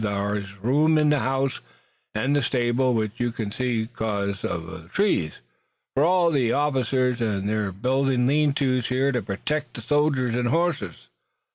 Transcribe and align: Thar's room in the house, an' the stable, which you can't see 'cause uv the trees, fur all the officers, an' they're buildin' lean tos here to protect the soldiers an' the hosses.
Thar's 0.03 0.51
room 0.63 0.97
in 0.97 1.09
the 1.11 1.19
house, 1.19 1.59
an' 2.15 2.33
the 2.33 2.41
stable, 2.41 2.95
which 2.95 3.11
you 3.17 3.31
can't 3.31 3.53
see 3.53 3.85
'cause 3.93 4.41
uv 4.41 4.65
the 4.65 4.89
trees, 4.89 5.33
fur 5.95 6.03
all 6.03 6.31
the 6.31 6.51
officers, 6.51 7.21
an' 7.21 7.45
they're 7.45 7.71
buildin' 7.71 8.25
lean 8.25 8.51
tos 8.51 8.87
here 8.89 9.11
to 9.11 9.21
protect 9.21 9.75
the 9.75 9.81
soldiers 9.81 10.33
an' 10.33 10.45
the 10.45 10.49
hosses. 10.49 11.09